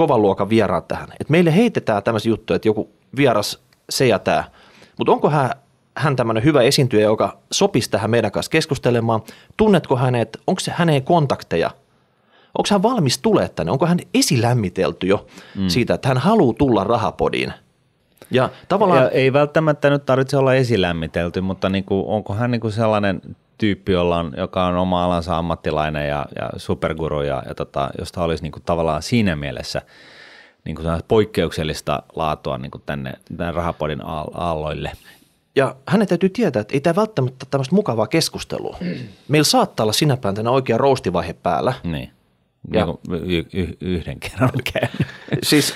[0.00, 1.08] kovan luokan vieraan tähän.
[1.20, 3.58] Et meille heitetään tämmöisiä juttuja, että joku vieras
[3.90, 4.44] se ja tämä.
[4.98, 5.50] Mutta onko hän,
[5.96, 9.22] hän tämmöinen hyvä esiintyjä, joka sopisi tähän meidän kanssa keskustelemaan?
[9.56, 11.70] Tunnetko hänet, onko se hänen kontakteja?
[12.58, 13.72] Onko hän valmis tulee tänne?
[13.72, 15.26] Onko hän esilämmitelty jo
[15.56, 15.68] mm.
[15.68, 17.52] siitä, että hän haluaa tulla rahapodiin?
[18.30, 19.02] Ja, tavallaan...
[19.02, 23.22] ja ei välttämättä nyt tarvitse olla esilämmitelty, mutta niin kuin, onko hän niin kuin sellainen
[23.60, 28.24] tyyppi, jolla on, joka on oma alansa ammattilainen ja, ja superguru, ja, ja tota, josta
[28.24, 29.82] olisi niin kuin tavallaan siinä mielessä
[30.64, 34.00] niin kuin poikkeuksellista laatua niin kuin tänne, tänne rahapodin
[34.34, 34.92] aalloille.
[35.56, 38.78] Ja hänen täytyy tietää, että ei tämä välttämättä tämmöistä mukavaa keskustelua.
[39.28, 41.72] Meillä saattaa olla sinä päivänä oikea roustivaihe päällä.
[41.82, 42.10] Niin.
[42.72, 45.06] Ja, niin y- y- yhden kerran käynyt.
[45.42, 45.74] Siis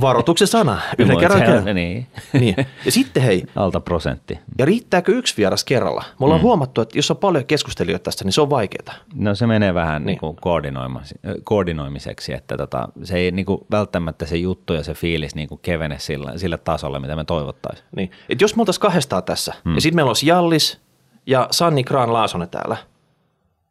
[0.00, 0.80] Varoituksen sana.
[0.98, 1.74] Yhden kerran käy.
[1.74, 2.06] Niin.
[2.40, 2.54] niin.
[2.84, 3.44] Ja sitten hei.
[3.56, 4.38] Alta prosentti.
[4.58, 6.04] Ja riittääkö yksi vieras kerralla?
[6.20, 6.42] Me ollaan mm.
[6.42, 8.94] huomattu, että jos on paljon keskustelijoita tästä, niin se on vaikeaa.
[9.14, 10.18] No se menee vähän niin.
[10.22, 15.48] Niin koordinoimiseksi, että tota, se ei niin kuin välttämättä se juttu ja se fiilis niin
[15.48, 17.88] kuin kevene sillä, sillä tasolla, mitä me toivottaisiin.
[17.96, 18.10] Niin.
[18.28, 19.74] Et jos me oltaisiin kahdestaan tässä, mm.
[19.74, 20.80] ja sitten meillä olisi Jallis
[21.26, 22.76] ja Sanni Kraan Laasonen täällä,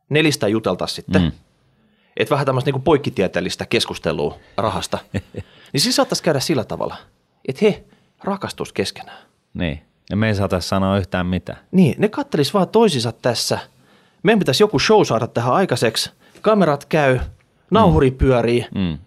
[0.10, 1.32] nelistä jutelta sitten, mm.
[2.18, 4.98] että vähän tämmöistä niin poikkitieteellistä keskustelua rahasta.
[5.74, 6.98] Niin siis saattaisi käydä sillä tavalla,
[7.48, 7.84] että he
[8.24, 9.28] rakastus keskenään.
[9.54, 9.82] Niin.
[10.10, 11.60] Ja me ei saataisi sanoa yhtään mitään.
[11.72, 13.60] Niin, ne kattelis vaan toisinsa tässä.
[14.24, 16.12] Meidän pitäisi joku show saada tähän aikaiseksi.
[16.42, 17.20] Kamerat käy,
[17.72, 18.18] nauhuri mm.
[18.18, 18.66] pyörii.
[18.76, 18.98] Mm.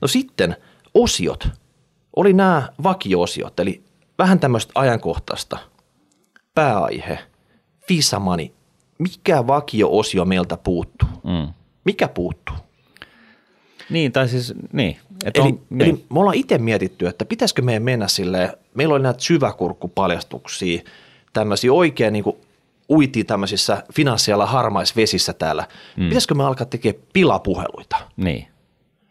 [0.00, 0.56] No sitten
[0.94, 1.48] osiot.
[2.16, 3.84] Oli nämä vakio-osiot, eli
[4.18, 5.58] vähän tämmöistä ajankohtaista.
[6.54, 7.18] Pääaihe,
[7.88, 8.54] fisamani.
[8.98, 11.08] Mikä vakio-osio meiltä puuttuu?
[11.24, 11.52] Mm.
[11.84, 12.56] Mikä puuttuu?
[13.90, 14.96] Niin, tai siis, niin.
[15.24, 15.90] Että eli, on, niin.
[15.90, 20.82] eli me ollaan itse mietitty, että pitäisikö meidän mennä silleen, meillä oli näitä syväkurkkupaljastuksia,
[21.32, 22.36] tämmöisiä oikein niin kuin
[22.90, 25.66] uitiin tämmöisissä finanssialla harmaisvesissä täällä.
[25.96, 26.08] Mm.
[26.08, 27.96] Pitäisikö me alkaa tekemään pilapuheluita?
[28.16, 28.46] Niin.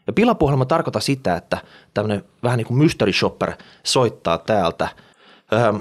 [0.08, 1.58] Ja pilapuhelma tarkoittaa sitä, että
[1.94, 4.88] tämmöinen vähän niin kuin mystery shopper soittaa täältä
[5.54, 5.76] ähm,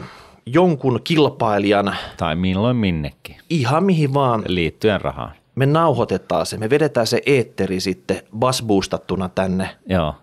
[0.46, 1.96] jonkun kilpailijan.
[2.16, 3.36] Tai milloin minnekin.
[3.50, 4.44] Ihan mihin vaan.
[4.46, 9.70] Liittyen rahaan me nauhoitetaan se, me vedetään se eetteri sitten basboostattuna tänne.
[9.86, 10.14] Joo.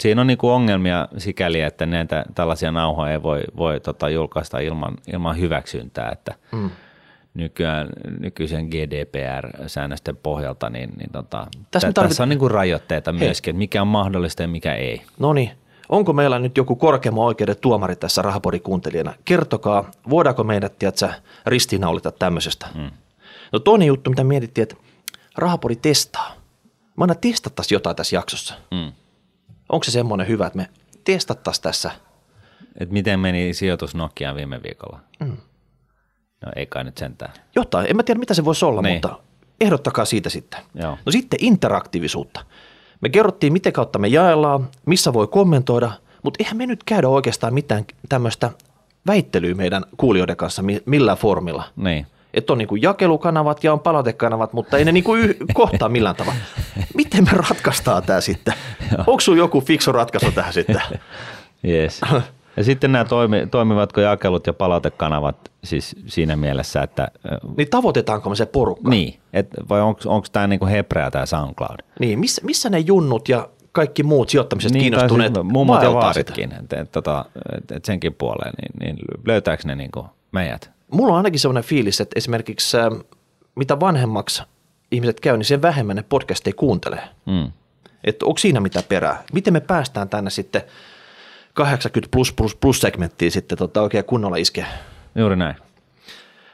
[0.00, 4.94] Siinä on niinku ongelmia sikäli, että näitä tällaisia nauhoja ei voi, voi tota julkaista ilman,
[5.12, 6.70] ilman hyväksyntää, että mm.
[7.34, 12.08] nykyään, nykyisen GDPR-säännösten pohjalta, niin, niin tota, tässä, t- tarvit...
[12.08, 13.20] tässä on niinku rajoitteita Hei.
[13.20, 15.02] myöskin, että mikä on mahdollista ja mikä ei.
[15.18, 15.50] No niin,
[15.88, 19.14] onko meillä nyt joku korkeamman oikeuden tuomari tässä rahapodikuuntelijana?
[19.24, 21.08] Kertokaa, voidaanko meidät, tiedätkö,
[21.46, 22.66] ristiinnaulita tämmöisestä?
[22.74, 22.90] Mm.
[23.52, 24.76] No toinen juttu, mitä mietittiin, että
[25.36, 26.34] rahapori testaa.
[26.96, 28.54] Mä aina testattaisiin jotain tässä jaksossa.
[28.70, 28.92] Mm.
[29.68, 30.68] Onko se semmoinen hyvä, että me
[31.04, 31.90] testattaisiin tässä?
[32.80, 35.00] Et miten meni sijoitus Nokiaan viime viikolla?
[35.20, 35.36] Mm.
[36.46, 37.32] No ei kai nyt sentään.
[37.54, 38.94] Jotain, en mä tiedä mitä se voisi olla, niin.
[38.94, 39.18] mutta
[39.60, 40.60] ehdottakaa siitä sitten.
[40.74, 40.98] Joo.
[41.06, 42.44] No sitten interaktiivisuutta.
[43.00, 45.90] Me kerrottiin, miten kautta me jaellaan, missä voi kommentoida,
[46.22, 48.50] mutta eihän me nyt käydä oikeastaan mitään tämmöistä
[49.06, 51.64] väittelyä meidän kuulijoiden kanssa millään formilla.
[51.76, 55.36] Niin että on niin kuin jakelukanavat ja on palautekanavat, mutta ei ne niin kuin yh-
[55.54, 56.38] kohtaa millään tavalla.
[56.94, 58.54] Miten me ratkaistaan tämä sitten?
[58.98, 60.82] Onko sinulla joku fiksu ratkaisu tähän sitten?
[61.68, 62.00] Yes.
[62.56, 67.08] Ja sitten nämä toimi, toimivatko jakelut ja palautekanavat siis siinä mielessä, että...
[67.56, 68.90] Niin tavoitetaanko me se porukka?
[68.90, 71.78] Niin, et, vai onko tämä niinku Hebrea tai SoundCloud?
[72.00, 76.52] Niin, missä, missä ne junnut ja kaikki muut sijoittamisesta niin, kiinnostuneet siis mummot ja vaaritkin,
[76.60, 77.24] että et, tota,
[77.56, 80.70] et, et senkin puoleen, niin, niin löytääkö ne niinku meidät?
[80.92, 82.86] Mulla on ainakin sellainen fiilis, että esimerkiksi äh,
[83.54, 84.42] mitä vanhemmaksi
[84.92, 87.08] ihmiset käy, niin sen vähemmän ne podcasteja kuuntelee.
[87.26, 87.52] Mm.
[88.04, 89.24] Että onko siinä mitä perää?
[89.32, 90.62] Miten me päästään tänne sitten
[91.54, 94.66] 80 plus plus plus segmenttiin sitten tota oikein kunnolla iske?
[95.14, 95.56] Juuri näin.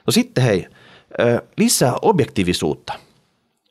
[0.07, 0.69] No sitten hei,
[1.57, 2.93] lisää objektiivisuutta.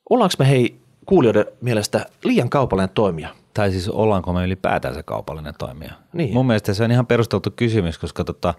[0.10, 3.30] Ollaanko me hei kuulijoiden mielestä liian kaupallinen toimija?
[3.54, 5.94] Tai siis ollaanko me ylipäätään se kaupallinen toimija?
[6.14, 6.34] Niin.
[6.34, 8.54] Mun mielestä se on ihan perusteltu kysymys, koska tota,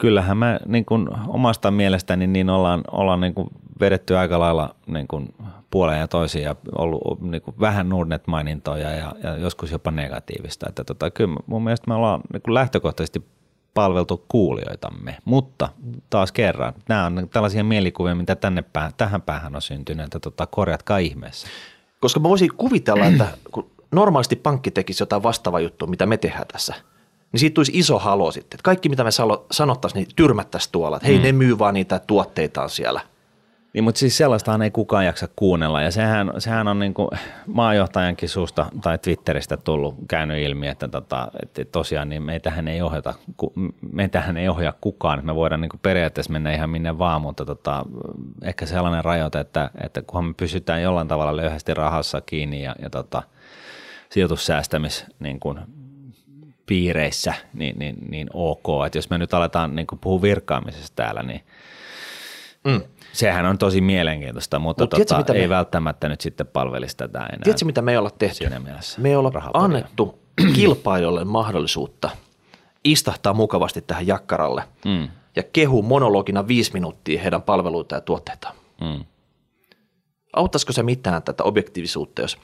[0.00, 3.48] kyllähän me niin kuin omasta mielestäni niin ollaan, ollaan niin kuin
[3.80, 5.34] vedetty aika lailla niin kuin
[5.70, 10.66] puoleen ja toisiin ja ollut niin kuin vähän Nordnet-mainintoja ja, ja joskus jopa negatiivista.
[10.68, 13.24] Että tota, kyllä mun mielestä me ollaan niin kuin lähtökohtaisesti
[13.74, 15.68] palveltu kuulijoitamme, mutta
[16.10, 20.46] taas kerran, nämä on tällaisia mielikuvia, mitä tänne pää, tähän päähän on syntynyt, että tota,
[20.46, 21.48] korjatkaa ihmeessä.
[22.00, 26.46] Koska mä voisin kuvitella, että kun normaalisti pankki tekisi jotain vastaavaa juttua, mitä me tehdään
[26.52, 26.74] tässä,
[27.32, 28.56] niin siitä tulisi iso halo sitten.
[28.56, 29.10] Että kaikki, mitä me
[29.50, 31.22] sanottaisiin, niin tyrmättäisiin tuolla, että hei, mm.
[31.22, 33.00] ne myy vaan niitä tuotteitaan siellä.
[33.72, 37.08] Niin, mutta siis sellaistahan ei kukaan jaksa kuunnella ja sehän, sehän on niin kuin
[37.46, 43.14] maajohtajankin suusta tai Twitteristä tullut käynyt ilmi, että, tota, että tosiaan niin meitähän ei, ohjata,
[43.92, 45.26] meitähän ei ohjaa kukaan.
[45.26, 47.86] Me voidaan niin kuin periaatteessa mennä ihan minne vaan, mutta tota,
[48.42, 52.90] ehkä sellainen rajoite, että, että kunhan me pysytään jollain tavalla löyhästi rahassa kiinni ja, ja
[52.90, 53.22] tota,
[54.08, 55.60] sijoitussäästämis niin kuin
[56.70, 58.66] piireissä, niin, niin, niin ok.
[58.86, 61.40] Että jos me nyt aletaan niin puhua virkaamisesta täällä, niin
[62.64, 62.80] mm
[63.12, 65.54] Sehän on tosi mielenkiintoista, mutta Mut tota, tiedätkö, mitä ei me...
[65.54, 67.40] välttämättä nyt sitten palvelisi tätä enää.
[67.44, 68.48] Tiedätkö, mitä me ei olla tehty?
[68.98, 70.18] Me ei olla annettu
[70.54, 72.10] kilpailijoille mahdollisuutta
[72.84, 75.08] istahtaa mukavasti tähän jakkaralle mm.
[75.36, 78.54] ja kehu monologina viisi minuuttia heidän palveluita ja tuotteita.
[78.80, 79.04] Mm.
[80.32, 82.38] Auttaisiko se mitään tätä objektiivisuutta, jos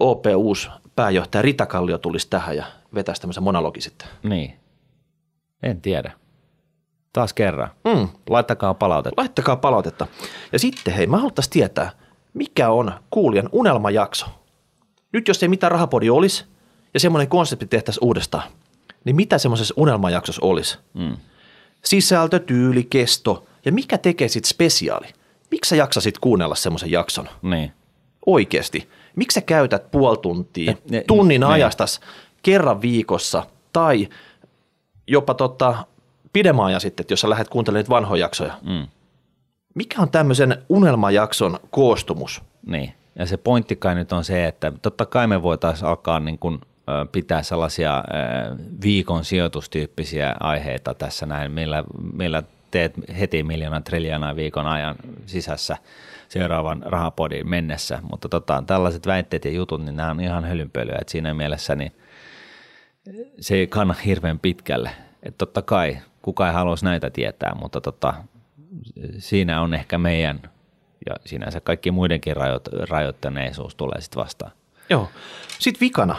[0.00, 4.08] OP uusi pääjohtaja Rita Kallio tulisi tähän ja vetäisi tämmöisen monologi sitten?
[4.22, 4.54] Niin.
[5.62, 6.12] En tiedä.
[7.12, 7.70] Taas kerran.
[7.84, 8.08] Mm.
[8.28, 9.20] Laittakaa palautetta.
[9.20, 10.06] Laittakaa palautetta.
[10.52, 11.90] Ja sitten hei, mä haluaisin tietää,
[12.34, 14.26] mikä on kuulijan unelmajakso.
[15.12, 16.44] Nyt jos ei mitään rahapodi olisi
[16.94, 18.48] ja semmoinen konsepti tehtäisiin uudestaan,
[19.04, 20.78] niin mitä semmoisessa unelmajaksossa olisi?
[20.94, 21.16] Mm.
[21.84, 25.06] Sisältö, tyyli, kesto ja mikä tekee sitten spesiaali?
[25.50, 27.28] Miksi sä jaksasit kuunnella semmoisen jakson?
[27.42, 27.72] Niin.
[28.26, 28.88] Oikeasti.
[29.16, 32.00] Miksi sä käytät puoli tuntia, ne, ne, tunnin ne, ajastas
[32.42, 34.08] kerran viikossa tai
[35.06, 35.84] jopa tota,
[36.32, 38.54] pidemmän ajan sitten, jos sä lähdet kuuntelemaan vanhoja jaksoja.
[38.62, 38.86] Mm.
[39.74, 42.42] Mikä on tämmöisen unelmajakson koostumus?
[42.66, 46.38] Niin, ja se pointti kai nyt on se, että totta kai me voitaisiin alkaa niin
[46.38, 46.60] kuin
[47.12, 48.04] pitää sellaisia
[48.82, 54.96] viikon sijoitustyyppisiä aiheita tässä näin, millä, millä teet heti miljoonan triljoonaa viikon ajan
[55.26, 55.76] sisässä
[56.28, 61.10] seuraavan rahapodin mennessä, mutta tota, tällaiset väitteet ja jutut, niin nämä on ihan hölynpölyä, että
[61.10, 61.92] siinä mielessä niin
[63.40, 64.90] se ei kanna hirveän pitkälle.
[65.22, 68.14] Että totta kai kuka ei haluaisi näitä tietää, mutta tota,
[69.18, 70.40] siinä on ehkä meidän
[71.06, 74.52] ja sinänsä kaikki muidenkin rajoit, rajoittaneisuus tulee sitten vastaan.
[74.90, 75.08] Joo.
[75.58, 76.16] Sitten vikana.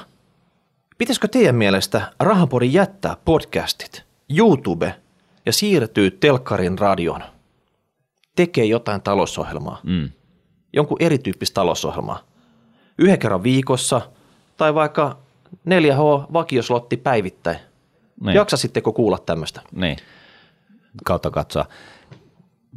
[0.97, 4.03] Pitäisikö teidän mielestä Rahapodin jättää podcastit,
[4.37, 4.95] YouTube
[5.45, 7.23] ja siirtyy telkkarin radion?
[8.35, 9.79] Tekee jotain talousohjelmaa.
[9.83, 10.09] Mm.
[10.73, 12.19] Jonkun erityyppistä talousohjelmaa.
[12.97, 14.01] Yhden kerran viikossa
[14.57, 15.17] tai vaikka
[15.69, 17.59] 4H vakioslotti päivittäin–
[18.21, 18.35] niin.
[18.35, 19.61] Jaksasitteko kuulla tämmöistä?
[19.71, 19.97] Niin,
[21.05, 21.65] kautta katsoa.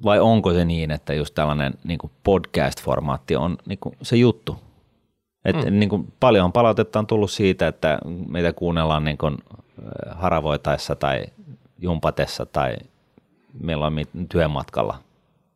[0.04, 4.56] Vai onko se niin, että just tällainen niin podcast-formaatti on niin se juttu?
[5.44, 5.78] Et, mm.
[5.78, 9.38] niin kuin, paljon palautetta on tullut siitä, että meitä kuunnellaan niin kuin,
[10.10, 11.24] haravoitaessa tai
[11.78, 12.76] jumpatessa tai
[13.60, 14.98] milloin työmatkalla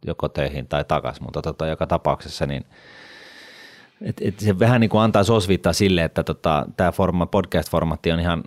[0.06, 2.64] joko töihin tai takaisin, mutta tota, joka tapauksessa niin
[4.02, 8.20] et, et se vähän niin kuin antaa sosviittaa sille, että tota, tämä forma, podcast-formaatti on
[8.20, 8.42] ihan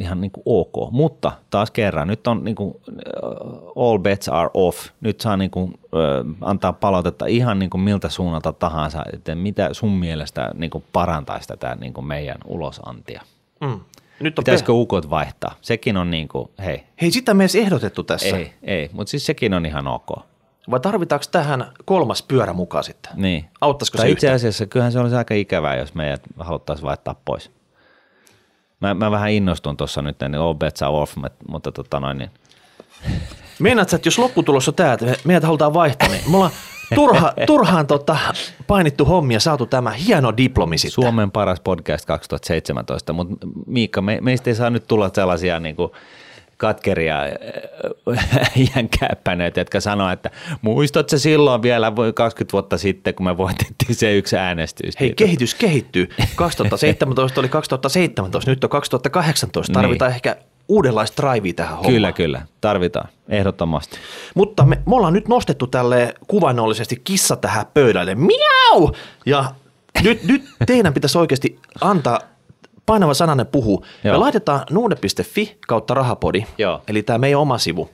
[0.00, 0.92] ihan niin kuin ok.
[0.92, 2.74] Mutta taas kerran, nyt on niin kuin,
[3.76, 4.88] all bets are off.
[5.00, 5.74] Nyt saa niin kuin,
[6.40, 11.48] antaa palautetta ihan niin kuin miltä suunnalta tahansa, että mitä sun mielestä niin kuin parantaisi
[11.48, 13.22] tätä niin kuin meidän ulosantia.
[13.60, 13.80] Mm.
[14.20, 15.54] Nyt on Pitäisikö pe- ukot vaihtaa?
[15.60, 16.82] Sekin on niin kuin, hei.
[17.00, 18.36] Hei, sitä me ehdotettu tässä.
[18.36, 20.08] Ei, ei mutta siis sekin on ihan ok.
[20.70, 23.12] Vai tarvitaanko tähän kolmas pyörä mukaan sitten?
[23.14, 23.44] Niin.
[23.60, 27.50] Auttaisiko tai se itse asiassa kyllähän se olisi aika ikävää, jos meidät haluttaisiin vaihtaa pois.
[28.80, 31.16] Mä, mä vähän innostun tuossa nyt, niin all bets are off,
[31.48, 32.30] mutta tota noin niin.
[33.58, 36.52] Meinaat että jos lopputulos on tämä, että meidät halutaan vaihtaa, niin me ollaan
[36.94, 38.16] turha, turhaan tota,
[38.66, 40.94] painittu hommia, saatu tämä hieno diplomi sitten.
[40.94, 45.90] Suomen paras podcast 2017, mutta Miikka, me, meistä ei saa nyt tulla sellaisia niin kuin–
[46.56, 47.16] katkeria
[48.74, 50.30] jänkääppäneet, jotka sanoo, että
[50.62, 55.00] muistatko silloin vielä 20 vuotta sitten, kun me voitettiin se yksi äänestys.
[55.00, 56.08] Hei, kehitys kehittyy.
[56.36, 59.72] 2017 oli 2017, nyt on 2018.
[59.72, 60.14] Tarvitaan niin.
[60.14, 60.36] ehkä
[60.68, 61.94] uudenlaista drivea tähän hommaan.
[61.94, 62.42] Kyllä, kyllä.
[62.60, 63.08] Tarvitaan.
[63.28, 63.98] Ehdottomasti.
[64.34, 68.14] Mutta me, me ollaan nyt nostettu tälle kuvainnollisesti kissa tähän pöydälle.
[68.14, 68.92] Miau!
[69.26, 69.44] Ja
[70.02, 72.20] nyt, nyt teidän pitäisi oikeasti antaa
[72.86, 73.86] painava sananen puhuu.
[74.04, 74.14] Joo.
[74.14, 76.82] Me laitetaan nuude.fi kautta rahapodi, Joo.
[76.88, 77.90] eli tämä meidän oma sivu.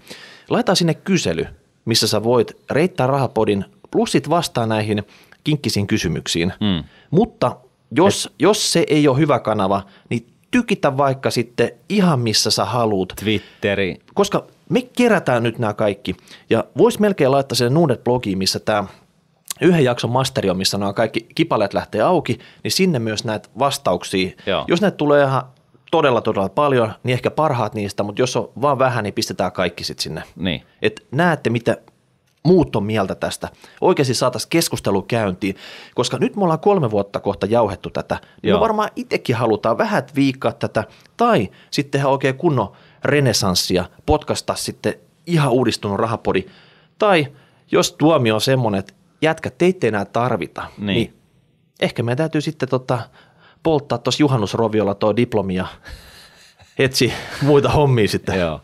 [0.50, 1.46] Laitetaan sinne kysely,
[1.84, 5.02] missä sä voit reittää rahapodin, plussit vastaa näihin
[5.44, 6.52] kinkkisiin kysymyksiin.
[6.60, 6.84] Mm.
[7.10, 7.56] Mutta
[7.96, 8.32] jos, Et...
[8.38, 13.12] jos se ei ole hyvä kanava, niin tykitä vaikka sitten ihan missä sä haluut.
[13.20, 13.96] Twitteri.
[14.14, 16.16] Koska me kerätään nyt nämä kaikki.
[16.50, 18.84] Ja vois melkein laittaa sen Nuudet-blogiin, missä tämä
[19.60, 24.30] yhden jakson masteri on, missä nämä kaikki kipaleet lähtee auki, niin sinne myös näitä vastauksia.
[24.46, 24.64] Joo.
[24.68, 25.42] Jos näitä tulee ihan
[25.90, 29.84] todella todella paljon, niin ehkä parhaat niistä, mutta jos on vaan vähän, niin pistetään kaikki
[29.84, 30.22] sitten sinne.
[30.36, 30.62] Niin.
[30.82, 31.76] Et näette, mitä
[32.44, 33.48] muut on mieltä tästä.
[33.80, 35.56] Oikeasti saataisiin keskustelu käyntiin,
[35.94, 38.58] koska nyt me ollaan kolme vuotta kohta jauhettu tätä, niin Joo.
[38.58, 40.84] me varmaan itsekin halutaan vähän viikkaa tätä,
[41.16, 42.72] tai sitten tehdä oikein kunnon
[43.04, 44.94] renesanssia, podcastaa sitten
[45.26, 46.44] ihan uudistunut rahapodi,
[46.98, 47.26] tai
[47.72, 51.14] jos tuomio on semmoinen, että jätkä, teitä ei enää tarvita, niin, niin
[51.80, 52.98] ehkä meidän täytyy sitten tota,
[53.62, 55.66] polttaa tuossa juhannusroviolla tuo diplomi ja
[56.78, 58.40] etsi muita hommia sitten.
[58.40, 58.60] Joo.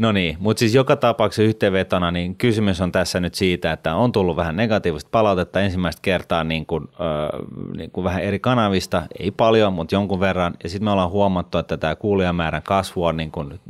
[0.00, 4.12] No niin, mutta siis joka tapauksessa yhteenvetona, niin kysymys on tässä nyt siitä, että on
[4.12, 7.40] tullut vähän negatiivista palautetta ensimmäistä kertaa niin kuin, äh,
[7.76, 10.54] niin kuin vähän eri kanavista, ei paljon, mutta jonkun verran.
[10.62, 13.60] Ja sitten me ollaan huomattu, että tämä kuulijamäärän kasvu on niin kuin, äh,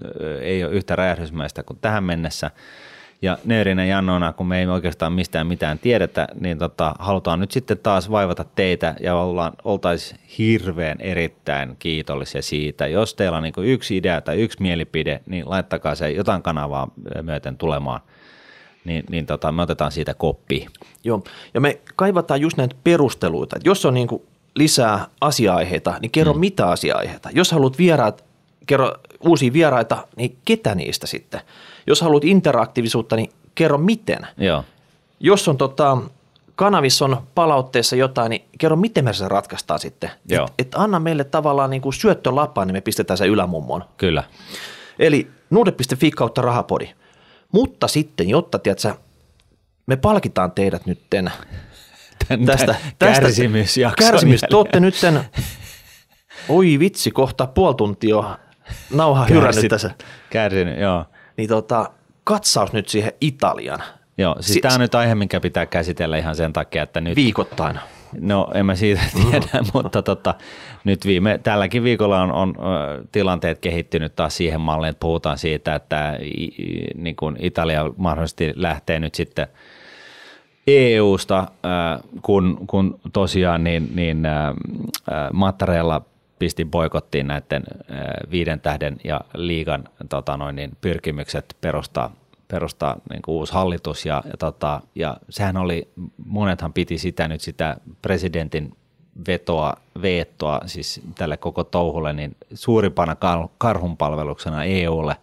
[0.41, 2.51] ei ole yhtä räjähdysmäistä kuin tähän mennessä–
[3.23, 7.79] ja Neerinen Jannona, kun me ei oikeastaan mistään mitään tiedetä, niin tota, halutaan nyt sitten
[7.79, 12.87] taas vaivata teitä ja ollaan, oltaisiin hirveän erittäin kiitollisia siitä.
[12.87, 16.91] Jos teillä on niin yksi idea tai yksi mielipide, niin laittakaa se jotain kanavaa
[17.23, 18.01] myöten tulemaan.
[18.85, 20.67] Niin, niin tota, me otetaan siitä koppi.
[21.05, 23.57] Joo, ja me kaivataan just näitä perusteluita.
[23.65, 24.23] Jos on niin kuin
[24.55, 26.41] lisää asia-aiheita, niin kerro mm.
[26.41, 27.29] mitä asia-aiheita.
[27.33, 28.25] Jos haluat vieraat,
[28.67, 31.41] kerro uusia vieraita, niin ketä niistä sitten–
[31.87, 34.27] jos haluat interaktiivisuutta, niin kerro miten.
[34.37, 34.65] Joo.
[35.21, 35.99] Jos on tota,
[36.57, 40.11] kanavissa on palautteessa jotain, niin kerro miten me se ratkaistaan sitten.
[40.29, 40.47] Joo.
[40.47, 43.85] Et, et anna meille tavallaan niin kuin syöttölapaan, niin me pistetään se ylämummoon.
[43.97, 44.23] Kyllä.
[44.99, 46.89] Eli nuude.fi kautta rahapodi.
[47.53, 48.95] Mutta sitten, jotta tiedätkö,
[49.87, 51.33] me palkitaan teidät nytten
[52.29, 54.41] Tän, tästä, tästä kärsimysjakson kärsimys.
[54.41, 55.21] Te olette nytten,
[56.49, 58.39] oi vitsi, kohta puoli tuntia
[58.95, 59.91] nauha hyrännyt tässä.
[60.31, 61.05] Kärsinyt, joo
[61.37, 61.91] niin tota,
[62.25, 63.83] katsaus nyt siihen Italian.
[64.19, 67.17] Joo, siis si- tämä on nyt aihe, minkä pitää käsitellä ihan sen takia, että nyt...
[67.17, 67.79] Viikoittain.
[68.21, 69.67] No en mä siitä tiedä, mm.
[69.75, 70.35] mutta tota,
[70.85, 72.55] nyt viime, tälläkin viikolla on, on
[73.13, 76.19] tilanteet kehittynyt taas siihen malliin, että puhutaan siitä, että
[76.95, 79.47] niin kuin Italia mahdollisesti lähtee nyt sitten
[80.67, 81.49] EU-sta,
[82.23, 84.23] kun, kun tosiaan niin, niin
[85.33, 86.03] Mattareella
[86.43, 87.63] pisti boikottiin näiden
[88.31, 92.17] viiden tähden ja liigan tota noin, niin pyrkimykset perustaa,
[92.49, 94.07] perustaa niin kuin uusi hallitus.
[94.07, 95.89] Ja, ja, tota, ja sehän oli,
[96.27, 98.77] monethan piti sitä nyt sitä presidentin
[99.27, 103.17] vetoa, veettoa siis tälle koko touhulle, niin suurimpana
[103.59, 105.17] karhunpalveluksena EUlle,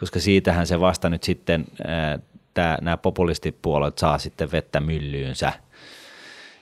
[0.00, 1.66] koska siitähän se vasta nyt sitten
[2.80, 5.52] nämä populistipuolueet saa sitten vettä myllyynsä–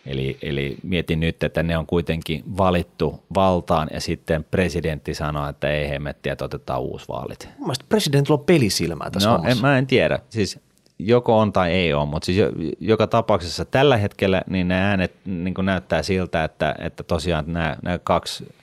[0.07, 5.71] Eli, eli mietin nyt, että ne on kuitenkin valittu valtaan ja sitten presidentti sanoo, että
[5.71, 7.49] ei hemmettiä, että otetaan uusi vaalit.
[7.59, 10.19] Mielestäni presidentillä on pelisilmää tässä No en, mä en tiedä.
[10.29, 10.59] Siis
[10.99, 12.39] joko on tai ei ole, mutta siis
[12.81, 17.99] joka tapauksessa tällä hetkellä niin ne äänet niin näyttää siltä, että, että tosiaan nämä, nämä
[17.99, 18.55] kaksi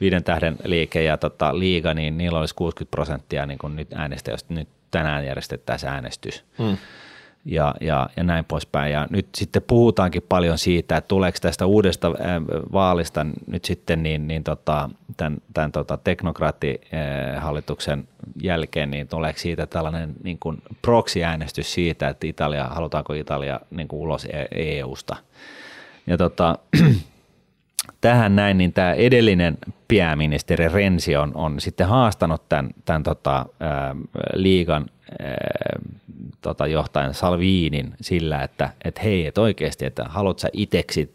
[0.00, 4.54] viiden tähden liike ja tota, liiga, niin niillä olisi 60 prosenttia niin nyt äänestäjistä.
[4.54, 6.44] Nyt tänään järjestettäisiin äänestys.
[6.58, 6.76] Hmm
[7.44, 8.92] ja, ja, ja näin poispäin.
[8.92, 12.10] Ja nyt sitten puhutaankin paljon siitä, että tuleeko tästä uudesta
[12.72, 18.08] vaalista nyt sitten niin, niin tota, tämän, tämän tota teknokraattihallituksen
[18.42, 24.00] jälkeen, niin tuleeko siitä tällainen niin kuin proxy-äänestys siitä, että Italia, halutaanko Italia niin kuin
[24.00, 25.16] ulos EU-sta.
[26.06, 26.58] Ja tota,
[28.00, 33.96] tähän näin, niin tämä edellinen pääministeri Rensi on, on sitten haastanut tämän, tämän tota, ää,
[34.34, 34.86] liigan
[35.20, 35.36] ää,
[36.40, 41.14] tota, johtajan Salviinin sillä, että et hei, että oikeasti, että haluat sä iteksi,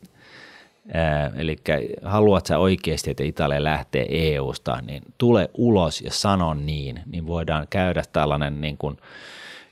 [0.93, 1.55] ää, eli
[2.03, 7.67] haluat sä oikeasti, että Italia lähtee EU-sta, niin tule ulos ja sano niin, niin voidaan
[7.69, 8.97] käydä tällainen niin kuin,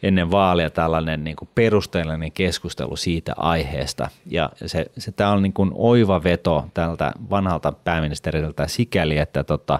[0.03, 4.09] ennen vaalia tällainen niin kuin perusteellinen keskustelu siitä aiheesta.
[4.25, 9.79] Ja se, se tämä on niin kuin oiva veto tältä vanhalta pääministeriltä sikäli, että tota,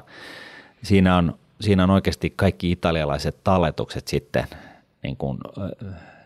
[0.84, 4.48] siinä, on, siinä on oikeasti kaikki italialaiset talletukset sitten
[5.04, 5.38] niin kuin,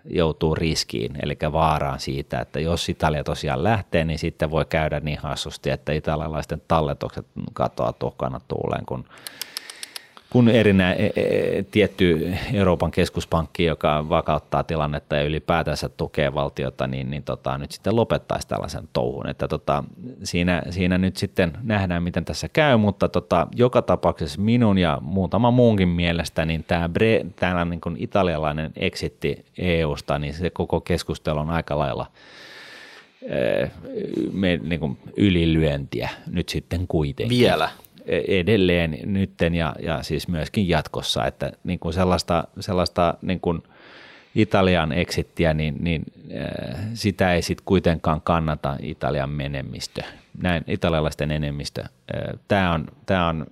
[0.10, 5.20] joutuu riskiin, eli vaaraan siitä, että jos Italia tosiaan lähtee, niin sitten voi käydä niin
[5.20, 9.06] hassusti, että italialaisten talletukset katoaa tuhkana tuuleen, kun
[10.30, 17.12] kun erinä, e, e, tietty Euroopan keskuspankki, joka vakauttaa tilannetta ja ylipäätänsä tukee valtiota, niin,
[17.12, 19.30] niin tota, nyt sitten lopettaisi tällaisen touhun.
[19.30, 19.84] Että tota,
[20.24, 25.52] siinä, siinä nyt sitten nähdään, miten tässä käy, mutta tota, joka tapauksessa minun ja muutama
[25.52, 31.50] muunkin mielestä, niin tämä bre, tämä niin italialainen exitti EUsta, niin se koko keskustelu on
[31.50, 32.06] aika lailla
[34.32, 37.40] me, niin kuin ylilyöntiä nyt sitten kuitenkin.
[37.40, 37.70] Vielä.
[38.28, 43.64] Edelleen nytten ja, ja siis myöskin jatkossa, että niin kuin sellaista, sellaista niin kuin
[44.36, 46.04] Italian exittiä, niin, niin
[46.36, 50.02] äh, sitä ei sitten kuitenkaan kannata Italian enemmistö,
[50.42, 51.82] näin italialaisten enemmistö.
[51.82, 53.46] Äh, tämä on, tämä on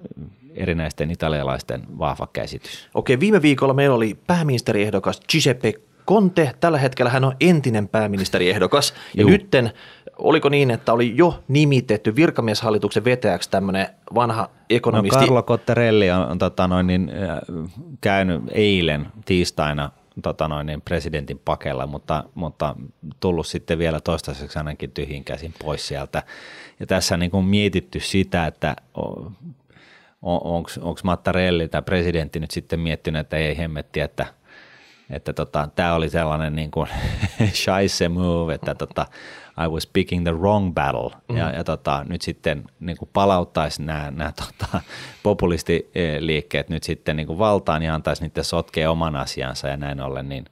[0.56, 2.90] erinäisten italialaisten vahva käsitys.
[2.94, 5.74] Okei, viime viikolla meillä oli pääministeriehdokas Giuseppe
[6.08, 8.94] Conte, tällä hetkellä hän on entinen pääministeriehdokas.
[9.16, 9.72] Ja nytten,
[10.18, 15.16] oliko niin, että oli jo nimitetty virkamieshallituksen vetäjäksi tämmöinen vanha ekonomisti?
[15.16, 17.70] No Carlo Cottarelli on, on tota noin, niin, äh,
[18.02, 19.92] käynyt eilen tiistaina
[20.24, 22.76] tota noin, niin presidentin pakella, mutta, mutta
[23.20, 26.24] tullut sitten vielä toistaiseksi ainakin tyhjin käsin pois sieltä.
[26.80, 28.76] Ja tässä on niin kuin mietitty sitä, että
[30.22, 34.26] onko Mattarelli tai presidentti nyt sitten miettinyt, että ei hemmetti, että,
[35.10, 36.88] että tota, tämä oli sellainen niin kuin
[37.54, 39.06] scheisse move, että tota,
[39.64, 41.10] I was picking the wrong battle.
[41.30, 41.38] Mm.
[41.38, 44.82] Ja, ja tota, nyt sitten niin kuin palauttaisi nämä, nämä tota,
[45.24, 50.30] populistiliikkeet nyt sitten niin kuin valtaan ja antaisi niiden sotkea oman asiansa ja näin ollen.
[50.30, 50.46] Niin,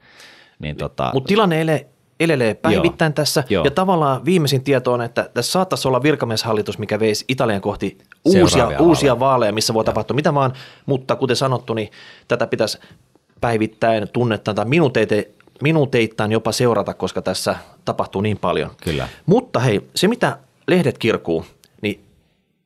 [0.59, 1.87] niin tota, Mutta tilanne ele,
[2.19, 3.15] elelee päivittäin Joo.
[3.15, 3.65] tässä Joo.
[3.65, 8.69] ja tavallaan viimeisin tieto on, että tässä saattaisi olla virkamieshallitus, mikä veisi Italian kohti uusia,
[8.79, 9.85] uusia vaaleja, missä voi Joo.
[9.85, 10.53] tapahtua mitä vaan,
[10.85, 11.91] mutta kuten sanottu, niin
[12.27, 12.79] tätä pitäisi
[13.41, 15.15] päivittäin tunnetta tai minuuteita
[15.63, 18.71] minuuteittain jopa seurata, koska tässä tapahtuu niin paljon.
[18.83, 19.07] Kyllä.
[19.25, 21.45] Mutta hei, se mitä lehdet kirkuu,
[21.81, 22.03] niin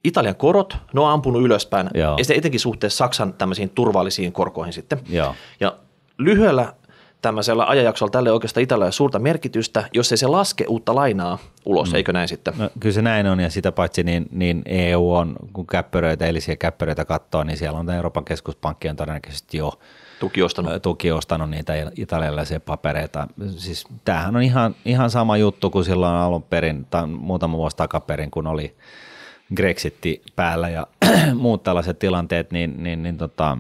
[0.04, 2.18] Italian korot, ne on ampunut ylöspäin, Joo.
[2.18, 5.00] ja sitten etenkin suhteessa Saksan tämmöisiin turvallisiin korkoihin sitten.
[5.10, 5.36] Joo.
[5.60, 5.76] Ja
[6.18, 6.74] lyhyellä
[7.22, 11.96] tämmöisellä ajanjaksolla tälle oikeastaan Italialle suurta merkitystä, jos ei se laske uutta lainaa ulos, mm.
[11.96, 12.54] eikö näin sitten?
[12.58, 16.56] No, kyllä se näin on, ja sitä paitsi niin, niin EU on, kun käppöröitä, elisiä
[16.56, 19.74] käppöröitä katsoo, niin siellä on Euroopan keskuspankki on todennäköisesti jo
[20.20, 20.82] Tuki ostanut.
[20.82, 23.28] Tuki ostanut niitä italialaisia papereita.
[23.58, 28.32] Siis tämähän on ihan, ihan sama juttu kuin silloin alun perin, tai muutama vuosi takaperin,
[28.32, 28.76] kun oli
[29.56, 30.88] Grexitti päällä ja
[31.36, 33.58] muut tällaiset tilanteet, niin, niin, niin tota,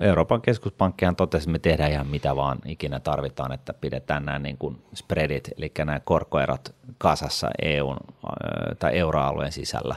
[0.00, 4.58] Euroopan keskuspankkihan totesi, että me tehdään ihan mitä vaan ikinä tarvitaan, että pidetään nämä niin
[4.58, 7.96] kuin spreadit, eli nämä korkoerot kasassa EUn
[8.78, 9.96] tai euroalueen sisällä.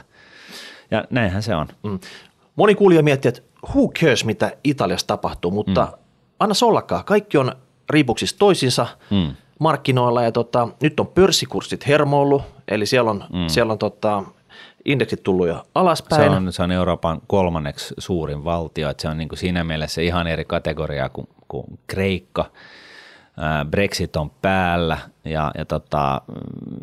[0.90, 1.66] Ja näinhän se on.
[1.82, 1.98] Mm.
[2.56, 5.98] Moni kuulija miettii, että who cares, mitä Italiassa tapahtuu, mutta mm.
[6.40, 7.04] anna sollakaan.
[7.04, 7.52] Kaikki on
[7.90, 9.34] riipuksissa toisinsa mm.
[9.58, 13.48] markkinoilla ja tota, nyt on pörssikurssit hermoillut, eli siellä on, mm.
[13.48, 14.22] siellä on tota,
[14.84, 16.22] indeksit tullut jo alaspäin.
[16.22, 20.02] Se on, se on Euroopan kolmanneksi suurin valtio, että se on niin kuin siinä mielessä
[20.02, 22.44] ihan eri kategoria kuin, kuin Kreikka–
[23.70, 26.20] Brexit on päällä ja, ja, tota,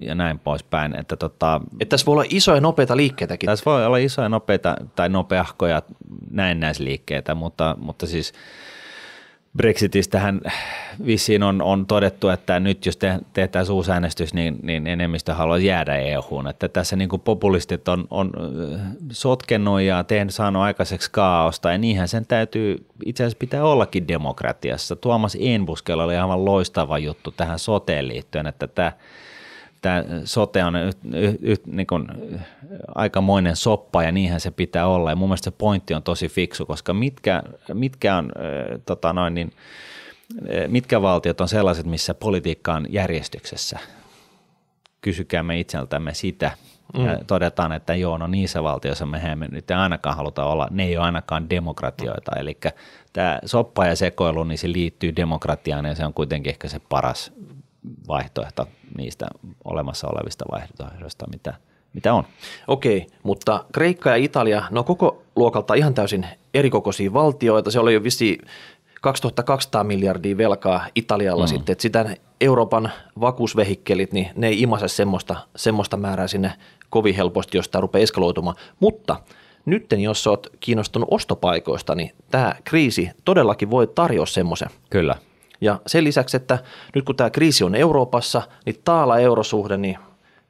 [0.01, 0.99] ja näin poispäin.
[0.99, 3.47] Että tota, että tässä voi olla isoja nopeita liikkeitäkin.
[3.47, 5.81] Tässä voi olla isoja nopeita tai nopeahkoja
[6.31, 8.33] näennäisliikkeitä, mutta, mutta siis–
[9.57, 10.41] Brexitistähän
[11.05, 15.57] vissiin on, on todettu, että nyt jos te, tehdään uusi äänestys, niin, niin enemmistö haluaa
[15.57, 16.47] jäädä EU:hun.
[16.47, 18.31] Että tässä niin kuin populistit on, on
[19.11, 24.95] sotkennut ja tehnyt, saanut aikaiseksi kaaosta, ja niinhän sen täytyy itse asiassa pitää ollakin demokratiassa.
[24.95, 28.91] Tuomas Enbuskella oli aivan loistava juttu tähän soteen liittyen, että tämä
[29.81, 32.07] tämä sote on yh, yh, yh, niin kuin
[32.95, 35.09] aikamoinen soppa ja niinhän se pitää olla.
[35.09, 39.33] Ja mun mielestä se pointti on tosi fiksu, koska mitkä, mitkä on äh, tota noin,
[39.33, 39.51] niin,
[40.33, 43.79] äh, mitkä valtiot on sellaiset, missä politiikka on järjestyksessä?
[45.01, 46.51] Kysykäämme itseltämme sitä.
[46.97, 47.05] Mm.
[47.05, 50.97] Ja todetaan, että joo, no niissä valtioissa me emme nyt ainakaan haluta olla, ne ei
[50.97, 52.31] ole ainakaan demokratioita.
[52.39, 52.57] Eli
[53.13, 57.31] tämä soppa ja sekoilu, niin se liittyy demokratiaan ja se on kuitenkin ehkä se paras
[58.07, 59.27] vaihtoehto niistä
[59.63, 61.53] olemassa olevista vaihtoehdoista, mitä,
[61.93, 62.23] mitä on.
[62.67, 67.71] Okei, mutta Kreikka ja Italia, ne on koko luokalta ihan täysin erikokoisia valtioita.
[67.71, 68.37] Se oli jo vissi
[69.01, 71.47] 2200 miljardia velkaa Italialla mm.
[71.47, 76.53] sitten, että sitä Euroopan vakuusvehikkelit, niin ne ei imase semmoista, semmoista määrää sinne
[76.89, 78.55] kovin helposti, jos tämä rupeaa eskaloitumaan.
[78.79, 79.15] Mutta
[79.65, 84.69] nyt jos olet kiinnostunut ostopaikoista, niin tämä kriisi todellakin voi tarjoa semmoisen.
[84.89, 85.15] Kyllä.
[85.61, 86.59] Ja sen lisäksi, että
[86.95, 89.97] nyt kun tämä kriisi on Euroopassa, niin taala-eurosuhde, niin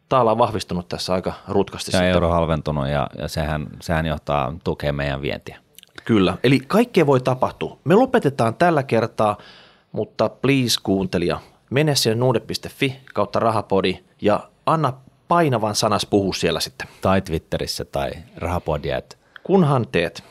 [0.09, 1.91] taala on vahvistunut tässä aika rutkasti.
[1.91, 2.11] Ja sitten.
[2.13, 5.59] euro halventunut ja, ja sehän, sehän johtaa tukea meidän vientiä.
[6.05, 7.77] Kyllä, eli kaikkea voi tapahtua.
[7.83, 9.37] Me lopetetaan tällä kertaa,
[9.91, 11.39] mutta please kuuntelija,
[11.69, 14.93] mene sinne nuude.fi kautta rahapodi ja anna
[15.27, 16.87] painavan sanas puhu siellä sitten.
[17.01, 19.01] Tai Twitterissä tai rahapodia.
[19.43, 20.23] Kunhan teet.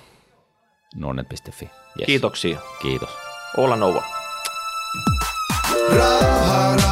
[0.95, 1.65] Nuude.fi.
[1.65, 2.07] Yes.
[2.07, 2.59] Kiitoksia.
[2.83, 3.11] Kiitos.
[3.57, 4.16] Olla Nova.
[5.91, 6.86] Rahara